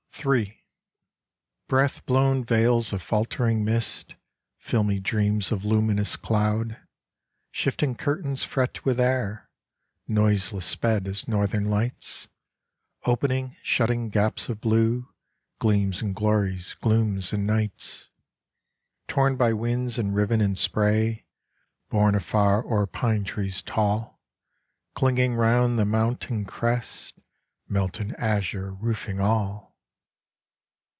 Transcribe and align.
III. 0.23 0.63
Breath 1.67 2.05
blown 2.05 2.43
veils 2.45 2.93
of 2.93 3.01
faltering 3.01 3.65
mist, 3.65 4.13
Filmy 4.59 4.99
dreams 4.99 5.51
of 5.51 5.65
luminous 5.65 6.15
cloud, 6.15 6.77
Shifting 7.49 7.95
curtains 7.95 8.43
fret 8.43 8.85
with 8.85 8.99
air, 8.99 9.49
Noiseless 10.07 10.63
sped 10.67 11.07
as 11.07 11.27
northern 11.27 11.71
lights; 11.71 12.27
Opening, 13.03 13.55
shutting 13.63 14.09
gaps 14.09 14.47
of 14.47 14.61
blue, 14.61 15.09
Gleams 15.57 16.03
and 16.03 16.13
glories, 16.13 16.75
glooms 16.75 17.33
and 17.33 17.47
nights! 17.47 18.09
Torn 19.07 19.37
by 19.37 19.53
winds 19.53 19.97
and 19.97 20.13
riven 20.13 20.39
in 20.39 20.53
spray, 20.55 21.25
Borne 21.89 22.13
afar 22.13 22.63
o'er 22.65 22.85
pine 22.85 23.23
trees 23.23 23.63
tall, 23.63 24.21
Clinging 24.93 25.33
round 25.33 25.79
the 25.79 25.85
mountain 25.85 26.45
crests, 26.45 27.11
Melt 27.67 27.99
in 27.99 28.13
azure 28.17 28.71
roofing 28.71 29.19
all! 29.19 29.71